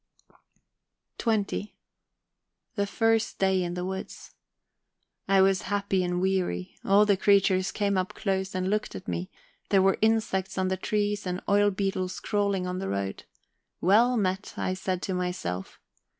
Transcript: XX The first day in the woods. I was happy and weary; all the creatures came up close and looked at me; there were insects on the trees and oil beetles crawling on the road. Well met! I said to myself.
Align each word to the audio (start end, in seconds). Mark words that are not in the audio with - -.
XX 1.19 1.73
The 2.73 2.87
first 2.87 3.37
day 3.37 3.61
in 3.63 3.75
the 3.75 3.85
woods. 3.85 4.33
I 5.27 5.41
was 5.43 5.61
happy 5.69 6.03
and 6.03 6.19
weary; 6.19 6.75
all 6.83 7.05
the 7.05 7.15
creatures 7.15 7.71
came 7.71 7.99
up 7.99 8.15
close 8.15 8.55
and 8.55 8.67
looked 8.71 8.95
at 8.95 9.07
me; 9.07 9.29
there 9.69 9.83
were 9.83 9.99
insects 10.01 10.57
on 10.57 10.69
the 10.69 10.75
trees 10.75 11.27
and 11.27 11.39
oil 11.47 11.69
beetles 11.69 12.19
crawling 12.19 12.65
on 12.65 12.79
the 12.79 12.89
road. 12.89 13.25
Well 13.79 14.17
met! 14.17 14.55
I 14.57 14.73
said 14.73 15.03
to 15.03 15.13
myself. 15.13 15.79